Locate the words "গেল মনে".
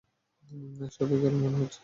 1.23-1.57